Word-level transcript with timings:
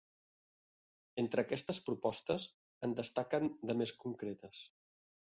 Entre 1.23 1.43
aquestes 1.43 1.79
propostes, 1.89 2.45
en 2.87 2.95
destaquen 2.99 3.51
de 3.71 3.75
més 3.83 3.93
concretes. 4.05 4.63